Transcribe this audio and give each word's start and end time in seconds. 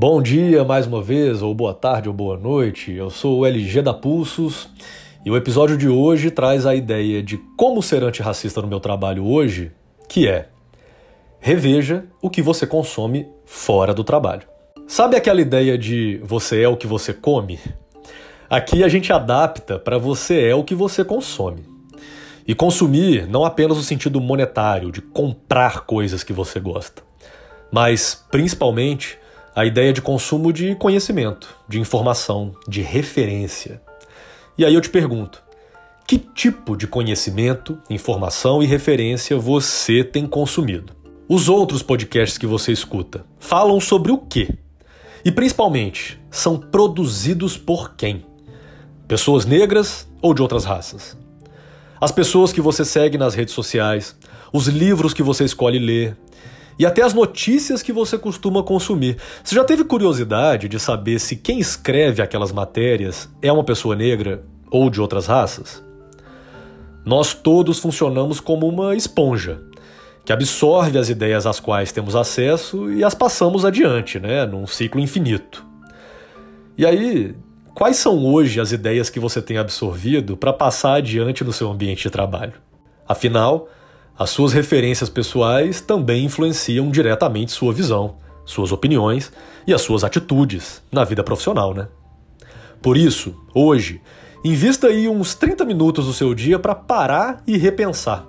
Bom 0.00 0.22
dia 0.22 0.62
mais 0.62 0.86
uma 0.86 1.02
vez, 1.02 1.42
ou 1.42 1.52
boa 1.52 1.74
tarde 1.74 2.08
ou 2.08 2.14
boa 2.14 2.36
noite. 2.36 2.92
Eu 2.92 3.10
sou 3.10 3.40
o 3.40 3.44
LG 3.44 3.82
da 3.82 3.92
Pulsos 3.92 4.68
e 5.26 5.30
o 5.30 5.36
episódio 5.36 5.76
de 5.76 5.88
hoje 5.88 6.30
traz 6.30 6.64
a 6.64 6.72
ideia 6.72 7.20
de 7.20 7.36
como 7.56 7.82
ser 7.82 8.04
antirracista 8.04 8.62
no 8.62 8.68
meu 8.68 8.78
trabalho 8.78 9.26
hoje, 9.26 9.72
que 10.08 10.28
é 10.28 10.50
reveja 11.40 12.04
o 12.22 12.30
que 12.30 12.40
você 12.40 12.64
consome 12.64 13.26
fora 13.44 13.92
do 13.92 14.04
trabalho. 14.04 14.46
Sabe 14.86 15.16
aquela 15.16 15.40
ideia 15.40 15.76
de 15.76 16.20
você 16.22 16.62
é 16.62 16.68
o 16.68 16.76
que 16.76 16.86
você 16.86 17.12
come? 17.12 17.58
Aqui 18.48 18.84
a 18.84 18.88
gente 18.88 19.12
adapta 19.12 19.80
para 19.80 19.98
você 19.98 20.42
é 20.42 20.54
o 20.54 20.62
que 20.62 20.76
você 20.76 21.04
consome. 21.04 21.64
E 22.46 22.54
consumir 22.54 23.26
não 23.26 23.44
apenas 23.44 23.76
no 23.76 23.82
sentido 23.82 24.20
monetário, 24.20 24.92
de 24.92 25.02
comprar 25.02 25.80
coisas 25.86 26.22
que 26.22 26.32
você 26.32 26.60
gosta, 26.60 27.02
mas 27.72 28.24
principalmente 28.30 29.18
a 29.58 29.66
ideia 29.66 29.92
de 29.92 30.00
consumo 30.00 30.52
de 30.52 30.76
conhecimento, 30.76 31.52
de 31.68 31.80
informação, 31.80 32.54
de 32.68 32.80
referência. 32.80 33.82
E 34.56 34.64
aí 34.64 34.72
eu 34.72 34.80
te 34.80 34.88
pergunto: 34.88 35.42
que 36.06 36.16
tipo 36.16 36.76
de 36.76 36.86
conhecimento, 36.86 37.76
informação 37.90 38.62
e 38.62 38.66
referência 38.66 39.36
você 39.36 40.04
tem 40.04 40.28
consumido? 40.28 40.92
Os 41.28 41.48
outros 41.48 41.82
podcasts 41.82 42.38
que 42.38 42.46
você 42.46 42.70
escuta 42.70 43.26
falam 43.40 43.80
sobre 43.80 44.12
o 44.12 44.18
quê? 44.18 44.48
E 45.24 45.32
principalmente, 45.32 46.20
são 46.30 46.56
produzidos 46.56 47.56
por 47.56 47.96
quem? 47.96 48.24
Pessoas 49.08 49.44
negras 49.44 50.08
ou 50.22 50.34
de 50.34 50.40
outras 50.40 50.64
raças? 50.64 51.18
As 52.00 52.12
pessoas 52.12 52.52
que 52.52 52.60
você 52.60 52.84
segue 52.84 53.18
nas 53.18 53.34
redes 53.34 53.54
sociais, 53.54 54.14
os 54.52 54.68
livros 54.68 55.12
que 55.12 55.22
você 55.22 55.44
escolhe 55.44 55.80
ler, 55.80 56.16
e 56.78 56.86
até 56.86 57.02
as 57.02 57.12
notícias 57.12 57.82
que 57.82 57.92
você 57.92 58.16
costuma 58.16 58.62
consumir. 58.62 59.16
Você 59.42 59.54
já 59.54 59.64
teve 59.64 59.84
curiosidade 59.84 60.68
de 60.68 60.78
saber 60.78 61.18
se 61.18 61.36
quem 61.36 61.58
escreve 61.58 62.22
aquelas 62.22 62.52
matérias 62.52 63.28
é 63.42 63.52
uma 63.52 63.64
pessoa 63.64 63.96
negra 63.96 64.44
ou 64.70 64.88
de 64.88 65.00
outras 65.00 65.26
raças? 65.26 65.82
Nós 67.04 67.34
todos 67.34 67.78
funcionamos 67.78 68.38
como 68.38 68.68
uma 68.68 68.94
esponja 68.94 69.60
que 70.24 70.32
absorve 70.32 70.98
as 70.98 71.08
ideias 71.08 71.46
às 71.46 71.58
quais 71.58 71.90
temos 71.90 72.14
acesso 72.14 72.92
e 72.92 73.02
as 73.02 73.14
passamos 73.14 73.64
adiante, 73.64 74.20
né, 74.20 74.44
num 74.44 74.66
ciclo 74.66 75.00
infinito. 75.00 75.64
E 76.76 76.84
aí, 76.84 77.34
quais 77.74 77.96
são 77.96 78.26
hoje 78.26 78.60
as 78.60 78.70
ideias 78.70 79.08
que 79.08 79.18
você 79.18 79.40
tem 79.40 79.56
absorvido 79.56 80.36
para 80.36 80.52
passar 80.52 80.96
adiante 80.96 81.42
no 81.42 81.52
seu 81.52 81.70
ambiente 81.70 82.02
de 82.02 82.10
trabalho? 82.10 82.52
Afinal, 83.08 83.68
as 84.18 84.30
suas 84.30 84.52
referências 84.52 85.08
pessoais 85.08 85.80
também 85.80 86.24
influenciam 86.24 86.90
diretamente 86.90 87.52
sua 87.52 87.72
visão, 87.72 88.16
suas 88.44 88.72
opiniões 88.72 89.30
e 89.64 89.72
as 89.72 89.80
suas 89.80 90.02
atitudes 90.02 90.82
na 90.90 91.04
vida 91.04 91.22
profissional, 91.22 91.72
né? 91.72 91.86
Por 92.82 92.96
isso, 92.96 93.36
hoje, 93.54 94.00
invista 94.44 94.88
aí 94.88 95.08
uns 95.08 95.36
30 95.36 95.64
minutos 95.64 96.06
do 96.06 96.12
seu 96.12 96.34
dia 96.34 96.58
para 96.58 96.74
parar 96.74 97.42
e 97.46 97.56
repensar. 97.56 98.26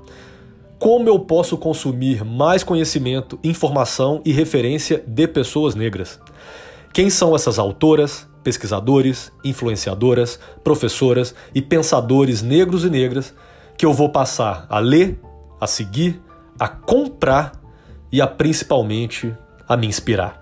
Como 0.78 1.10
eu 1.10 1.20
posso 1.20 1.58
consumir 1.58 2.24
mais 2.24 2.64
conhecimento, 2.64 3.40
informação 3.44 4.22
e 4.24 4.32
referência 4.32 5.04
de 5.08 5.28
pessoas 5.28 5.74
negras? 5.74 6.20
Quem 6.94 7.10
são 7.10 7.36
essas 7.36 7.58
autoras, 7.58 8.28
pesquisadores, 8.44 9.32
influenciadoras, 9.44 10.40
professoras 10.64 11.34
e 11.54 11.62
pensadores 11.62 12.44
negros 12.44 12.86
e 12.86 12.90
negras 12.90 13.34
que 13.76 13.86
eu 13.86 13.94
vou 13.94 14.10
passar 14.10 14.68
a 14.70 14.80
ler 14.80 15.20
a 15.60 15.68
seguir, 15.68 16.22
a 16.60 16.68
comprar 16.68 17.54
e 18.12 18.22
a 18.22 18.28
principalmente 18.28 19.36
a 19.68 19.78
me 19.78 19.88
inspirar. 19.88 20.40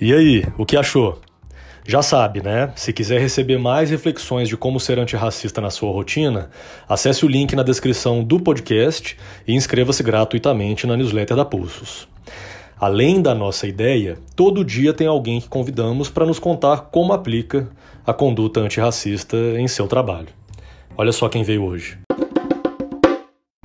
E 0.00 0.14
aí, 0.14 0.44
o 0.56 0.64
que 0.64 0.76
achou? 0.76 1.20
Já 1.84 2.02
sabe, 2.02 2.42
né? 2.42 2.70
Se 2.76 2.92
quiser 2.92 3.18
receber 3.18 3.58
mais 3.58 3.90
reflexões 3.90 4.48
de 4.48 4.56
como 4.56 4.78
ser 4.78 4.98
antirracista 4.98 5.60
na 5.60 5.70
sua 5.70 5.90
rotina, 5.90 6.50
acesse 6.88 7.24
o 7.24 7.28
link 7.28 7.56
na 7.56 7.62
descrição 7.62 8.22
do 8.22 8.38
podcast 8.38 9.16
e 9.46 9.54
inscreva-se 9.54 10.02
gratuitamente 10.02 10.86
na 10.86 10.96
newsletter 10.96 11.36
da 11.36 11.44
Pulsos. 11.44 12.06
Além 12.80 13.20
da 13.20 13.34
nossa 13.34 13.66
ideia, 13.66 14.16
todo 14.36 14.64
dia 14.64 14.94
tem 14.94 15.08
alguém 15.08 15.40
que 15.40 15.48
convidamos 15.48 16.08
para 16.08 16.24
nos 16.24 16.38
contar 16.38 16.82
como 16.92 17.12
aplica 17.12 17.68
a 18.06 18.14
conduta 18.14 18.60
antirracista 18.60 19.36
em 19.58 19.66
seu 19.66 19.88
trabalho. 19.88 20.28
Olha 20.96 21.10
só 21.10 21.28
quem 21.28 21.42
veio 21.42 21.64
hoje. 21.64 21.98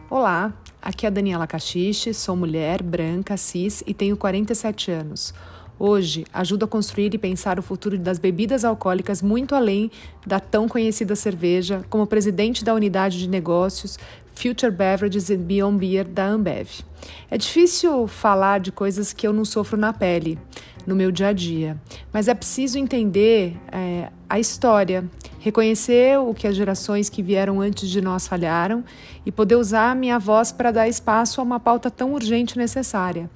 Olá, 0.09 0.51
aqui 0.81 1.06
é 1.06 1.09
a 1.09 1.12
Daniela 1.12 1.46
Cachiche, 1.46 2.12
sou 2.12 2.35
mulher, 2.35 2.81
branca, 2.81 3.38
cis 3.38 3.84
e 3.85 3.94
tenho 3.94 4.18
47 4.18 4.90
anos. 4.90 5.31
Hoje, 5.80 6.26
ajudo 6.32 6.66
a 6.66 6.68
construir 6.68 7.14
e 7.14 7.18
pensar 7.18 7.58
o 7.58 7.64
futuro 7.64 7.98
das 7.98 8.20
bebidas 8.20 8.64
alcoólicas 8.64 9.22
muito 9.22 9.56
além 9.56 9.90
da 10.26 10.40
tão 10.40 10.68
conhecida 10.68 11.16
cerveja, 11.16 11.84
como 11.90 12.06
presidente 12.06 12.64
da 12.64 12.74
unidade 12.74 13.20
de 13.20 13.28
negócios 13.28 13.98
Future 14.36 14.72
Beverages 14.72 15.30
and 15.30 15.40
Beyond 15.40 15.78
Beer 15.78 16.08
da 16.08 16.26
Ambev. 16.26 16.70
É 17.30 17.38
difícil 17.38 18.08
falar 18.08 18.60
de 18.60 18.72
coisas 18.72 19.14
que 19.14 19.28
eu 19.28 19.34
não 19.34 19.46
sofro 19.46 19.78
na 19.78 19.92
pele, 19.92 20.40
no 20.86 20.96
meu 20.96 21.12
dia 21.12 21.28
a 21.28 21.34
dia, 21.34 21.78
mas 22.12 22.28
é 22.28 22.34
preciso 22.34 22.78
entender 22.78 23.56
é, 23.72 24.10
a 24.30 24.40
história, 24.40 25.10
reconhecer 25.44 26.18
o 26.18 26.34
que 26.34 26.48
as 26.48 26.56
gerações 26.56 27.09
que 27.09 27.22
vieram 27.22 27.59
antes 27.59 27.90
de 27.90 28.00
nós 28.00 28.26
falharam 28.26 28.81
e 29.26 29.31
poder 29.31 29.58
usar 29.58 29.92
a 29.92 29.96
minha 29.96 30.18
voz 30.18 30.54
para 30.54 30.72
dar 30.72 30.88
espaço 30.88 31.42
a 31.42 31.44
uma 31.44 31.59
pauta 31.59 31.92
tão 31.92 32.14
urgente 32.14 32.56
e 32.56 32.58
necessária. 32.58 33.30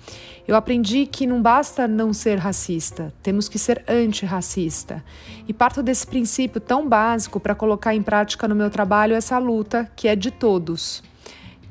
Eu 0.47 0.55
aprendi 0.55 1.05
que 1.05 1.27
não 1.27 1.41
basta 1.41 1.85
não 1.85 2.13
ser 2.13 2.37
racista, 2.37 3.13
temos 3.21 3.49
que 3.49 3.59
ser 3.59 3.83
antirracista. 3.89 5.03
E 5.49 5.53
parto 5.53 5.83
desse 5.83 6.07
princípio 6.07 6.61
tão 6.61 6.87
básico 6.87 7.41
para 7.41 7.53
colocar 7.53 7.93
em 7.93 8.01
prática 8.01 8.47
no 8.47 8.55
meu 8.55 8.69
trabalho 8.69 9.13
essa 9.13 9.37
luta 9.37 9.91
que 9.93 10.07
é 10.07 10.15
de 10.15 10.31
todos. 10.31 11.03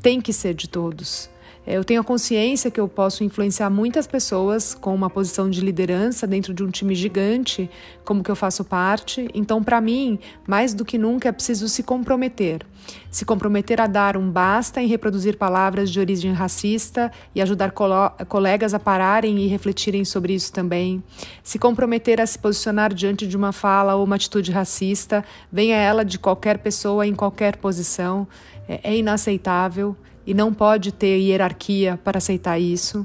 Tem 0.03 0.21
que 0.21 0.35
ser 0.35 0.53
de 0.53 0.69
todos. 0.69 1.31
Eu 1.67 1.83
tenho 1.83 2.01
a 2.01 2.05
consciência 2.05 2.71
que 2.71 2.79
eu 2.79 2.87
posso 2.87 3.25
influenciar 3.25 3.69
muitas 3.69 4.07
pessoas 4.07 4.73
com 4.73 4.95
uma 4.95 5.11
posição 5.11 5.51
de 5.51 5.61
liderança 5.61 6.25
dentro 6.25 6.55
de 6.55 6.63
um 6.63 6.71
time 6.71 6.95
gigante, 6.95 7.69
como 8.05 8.23
que 8.23 8.31
eu 8.31 8.37
faço 8.37 8.65
parte. 8.65 9.29
Então, 9.35 9.65
para 9.65 9.81
mim, 9.81 10.17
mais 10.47 10.73
do 10.73 10.85
que 10.85 10.97
nunca 10.97 11.29
é 11.29 11.33
preciso 11.33 11.69
se 11.69 11.83
comprometer. 11.83 12.65
Se 13.11 13.25
comprometer 13.25 13.81
a 13.81 13.89
dar 13.89 14.17
um 14.17 14.31
basta 14.31 14.81
em 14.81 14.87
reproduzir 14.87 15.37
palavras 15.37 15.91
de 15.91 15.99
origem 15.99 16.33
racista 16.33 17.11
e 17.35 17.43
ajudar 17.43 17.73
colegas 17.73 18.73
a 18.73 18.79
pararem 18.79 19.37
e 19.41 19.49
refletirem 19.49 20.05
sobre 20.05 20.35
isso 20.35 20.53
também. 20.53 21.03
Se 21.43 21.59
comprometer 21.59 22.21
a 22.21 22.27
se 22.27 22.39
posicionar 22.39 22.95
diante 22.95 23.27
de 23.27 23.37
uma 23.37 23.51
fala 23.51 23.97
ou 23.97 24.05
uma 24.05 24.15
atitude 24.15 24.53
racista, 24.53 25.25
venha 25.51 25.77
ela 25.77 26.05
de 26.05 26.17
qualquer 26.17 26.59
pessoa 26.59 27.05
em 27.05 27.15
qualquer 27.15 27.57
posição, 27.57 28.29
é, 28.69 28.81
é 28.85 28.97
inaceitável 28.97 29.97
e 30.27 30.35
não 30.35 30.53
pode 30.53 30.93
ter 30.93 31.19
hierarquia 31.19 31.99
para 32.03 32.19
aceitar 32.19 32.59
isso. 32.59 33.05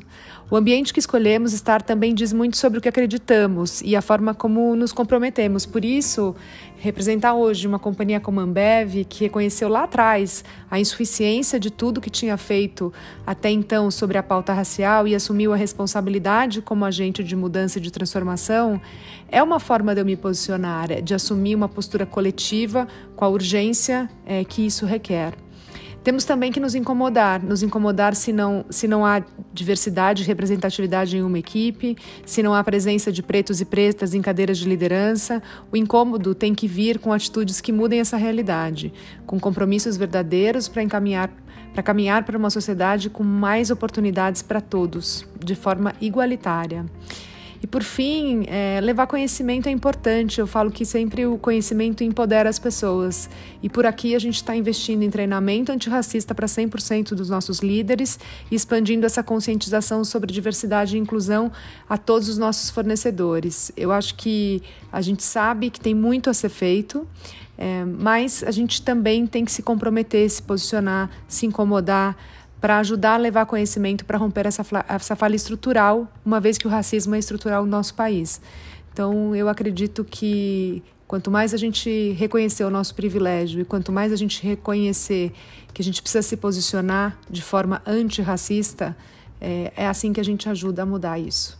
O 0.52 0.58
ambiente 0.58 0.94
que 0.94 1.00
escolhemos 1.00 1.54
estar 1.54 1.82
também 1.82 2.14
diz 2.14 2.34
muito 2.34 2.58
sobre 2.58 2.78
o 2.78 2.82
que 2.82 2.90
acreditamos 2.90 3.82
e 3.84 3.96
a 3.96 4.02
forma 4.02 4.34
como 4.34 4.76
nos 4.76 4.92
comprometemos. 4.92 5.66
Por 5.66 5.86
isso, 5.86 6.36
representar 6.78 7.36
hoje 7.36 7.66
uma 7.66 7.80
companhia 7.80 8.20
como 8.20 8.42
a 8.42 8.44
Ambev, 8.44 9.06
que 9.06 9.24
reconheceu 9.24 9.70
lá 9.70 9.84
atrás 9.84 10.44
a 10.70 10.78
insuficiência 10.78 11.58
de 11.58 11.72
tudo 11.72 12.02
que 12.02 12.10
tinha 12.10 12.36
feito 12.36 12.92
até 13.26 13.50
então 13.50 13.90
sobre 13.90 14.18
a 14.18 14.24
pauta 14.24 14.52
racial 14.52 15.08
e 15.08 15.16
assumiu 15.16 15.54
a 15.54 15.56
responsabilidade 15.56 16.62
como 16.62 16.84
agente 16.84 17.24
de 17.24 17.34
mudança 17.34 17.80
e 17.80 17.82
de 17.82 17.90
transformação, 17.90 18.82
é 19.30 19.42
uma 19.42 19.58
forma 19.58 19.96
de 19.96 20.02
eu 20.02 20.06
me 20.06 20.18
posicionar, 20.18 21.02
de 21.02 21.14
assumir 21.14 21.56
uma 21.56 21.70
postura 21.70 22.06
coletiva 22.06 22.90
com 23.16 23.24
a 23.24 23.30
urgência 23.30 24.10
é, 24.26 24.44
que 24.44 24.66
isso 24.66 24.86
requer. 24.86 25.34
Temos 26.04 26.26
também 26.26 26.52
que 26.52 26.60
nos 26.60 26.74
incomodar, 26.74 27.44
nos 27.44 27.62
incomodar 27.62 28.16
se 28.16 28.34
não, 28.34 28.66
se 28.72 28.88
não 28.88 29.06
há 29.06 29.22
diversidade 29.54 30.24
e 30.24 30.26
representatividade 30.26 31.16
em 31.16 31.22
uma 31.22 31.38
equipe, 31.38 31.96
se 32.26 32.42
não 32.42 32.56
há 32.56 32.64
presença 32.64 33.12
de 33.12 33.22
pretos 33.22 33.62
e 33.62 33.66
pretas 33.66 34.16
em 34.16 34.22
cadeiras 34.22 34.58
de 34.58 34.68
liderança. 34.68 35.44
O 35.72 35.78
incômodo 35.78 36.34
tem 36.34 36.56
que 36.56 36.68
vir 36.68 36.98
com 36.98 37.14
atitudes 37.14 37.62
que 37.62 37.72
mudem 37.72 38.00
essa 38.00 38.18
realidade, 38.18 38.92
com 39.28 39.40
compromissos 39.40 39.96
verdadeiros 39.96 40.68
para 40.68 40.82
encaminhar 40.82 41.30
para 41.72 41.84
caminhar 41.84 42.26
para 42.26 42.38
uma 42.38 42.50
sociedade 42.50 43.10
com 43.10 43.24
mais 43.24 43.72
oportunidades 43.72 44.42
para 44.42 44.60
todos, 44.60 45.26
de 45.40 45.56
forma 45.56 45.94
igualitária. 46.02 46.86
E 47.64 47.68
por 47.68 47.84
fim, 47.84 48.44
é, 48.48 48.80
levar 48.82 49.06
conhecimento 49.06 49.68
é 49.68 49.72
importante. 49.72 50.40
Eu 50.40 50.48
falo 50.48 50.72
que 50.72 50.84
sempre 50.84 51.28
o 51.28 51.38
conhecimento 51.38 52.04
empodera 52.04 52.50
as 52.50 52.58
pessoas. 52.58 53.30
E 53.62 53.70
por 53.70 53.86
aqui 53.86 54.16
a 54.16 54.20
gente 54.20 54.38
está 54.38 54.56
investindo 54.56 55.04
em 55.04 55.10
treinamento 55.12 55.72
antirracista 55.72 56.34
para 56.34 56.48
100% 56.48 57.14
dos 57.14 57.30
nossos 57.30 57.60
líderes 57.60 58.20
e 58.50 58.56
expandindo 58.56 59.06
essa 59.06 59.22
conscientização 59.22 60.04
sobre 60.04 60.34
diversidade 60.34 60.98
e 60.98 61.00
inclusão 61.00 61.52
a 61.88 61.98
todos 62.00 62.28
os 62.30 62.38
nossos 62.38 62.72
fornecedores. 62.72 63.72
Eu 63.78 63.92
acho 63.92 64.16
que 64.16 64.64
a 64.92 65.02
gente 65.02 65.24
sabe 65.24 65.70
que 65.70 65.80
tem 65.80 65.94
muito 65.94 66.32
a 66.32 66.34
ser 66.34 66.50
feito. 66.50 67.08
É, 67.58 67.86
mas 67.86 68.44
a 68.44 68.50
gente 68.50 68.82
também 68.82 69.28
tem 69.28 69.46
que 69.46 69.52
se 69.52 69.62
comprometer, 69.62 70.28
se 70.28 70.42
posicionar, 70.42 71.12
se 71.28 71.46
incomodar 71.46 72.18
para 72.62 72.78
ajudar 72.78 73.16
a 73.16 73.18
levar 73.18 73.48
conhecimento 73.48 74.06
para 74.06 74.20
romper 74.20 74.46
essa, 74.46 74.64
essa 74.88 75.16
falha 75.16 75.36
estrutural, 75.36 76.08
uma 76.24 76.40
vez 76.40 76.60
que 76.60 76.68
o 76.68 76.70
racismo 76.70 77.16
é 77.16 77.20
estrutural 77.20 77.66
no 77.66 77.72
nosso 77.72 77.96
país. 77.96 78.40
Então, 78.94 79.36
eu 79.36 79.50
acredito 79.50 80.06
que 80.06 80.84
quanto 81.08 81.32
mais 81.32 81.56
a 81.56 81.58
gente 81.58 82.12
reconhecer 82.12 82.64
o 82.64 82.70
nosso 82.70 82.94
privilégio 82.94 83.62
e 83.62 83.66
quanto 83.66 83.92
mais 83.92 84.14
a 84.14 84.16
gente 84.16 84.44
reconhecer 84.44 85.34
que 85.74 85.82
a 85.82 85.84
gente 85.84 86.02
precisa 86.02 86.22
se 86.22 86.38
posicionar 86.38 87.18
de 87.28 87.42
forma 87.42 87.82
antirracista, 87.86 88.96
é, 89.42 89.74
é 89.76 89.88
assim 89.88 90.14
que 90.14 90.20
a 90.20 90.24
gente 90.24 90.48
ajuda 90.48 90.84
a 90.84 90.86
mudar 90.86 91.18
isso. 91.18 91.60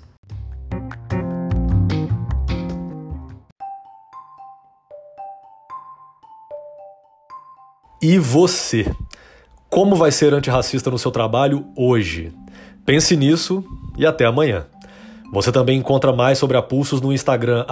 E 8.00 8.20
você? 8.20 8.86
Como 9.72 9.96
vai 9.96 10.12
ser 10.12 10.34
antirracista 10.34 10.92
no 10.92 11.00
seu 11.00 11.12
trabalho 11.12 11.66
hoje? 11.78 12.34
Pense 12.86 13.16
nisso 13.16 13.64
e 13.98 14.06
até 14.06 14.26
amanhã. 14.26 14.66
Você 15.32 15.50
também 15.50 15.80
encontra 15.80 16.12
mais 16.12 16.38
sobre 16.38 16.58
a 16.58 16.62
Pulsos 16.62 17.00
no 17.00 17.14
Instagram 17.14 17.64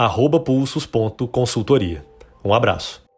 pulsos.consultoria. 0.46 2.06
Um 2.44 2.54
abraço. 2.54 3.09